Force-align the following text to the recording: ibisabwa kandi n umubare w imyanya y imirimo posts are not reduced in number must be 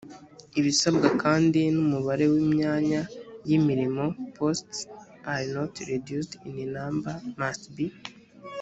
ibisabwa 0.59 1.07
kandi 1.23 1.59
n 1.75 1.77
umubare 1.83 2.25
w 2.33 2.35
imyanya 2.43 3.01
y 3.47 3.51
imirimo 3.57 4.03
posts 4.37 4.77
are 5.33 5.45
not 5.57 5.73
reduced 5.89 6.33
in 6.51 6.57
number 6.75 7.15
must 7.41 7.63
be 7.75 7.85